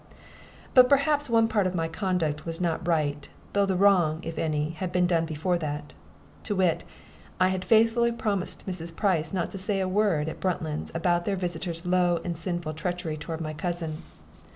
But 0.73 0.89
perhaps 0.89 1.29
one 1.29 1.47
part 1.47 1.67
of 1.67 1.75
my 1.75 1.87
conduct 1.87 2.43
was 2.43 2.59
not 2.59 2.87
right, 2.87 3.29
though 3.53 3.67
the 3.67 3.75
wrong 3.75 4.19
(if 4.23 4.39
any) 4.39 4.71
had 4.71 4.91
been 4.91 5.05
done 5.05 5.27
before 5.27 5.59
that 5.59 5.93
to 6.45 6.55
wit, 6.55 6.83
I 7.39 7.49
had 7.49 7.63
faithfully 7.63 8.11
promised 8.11 8.65
Mrs. 8.65 8.95
Price 8.95 9.31
not 9.31 9.51
to 9.51 9.59
say 9.59 9.79
a 9.79 9.87
word 9.87 10.27
at 10.27 10.39
Bruntlands 10.39 10.91
about 10.95 11.25
their 11.25 11.35
visitor's 11.35 11.85
low 11.85 12.19
and 12.23 12.35
sinful 12.35 12.73
treachery 12.73 13.15
toward 13.15 13.41
my 13.41 13.53
cousin. 13.53 14.01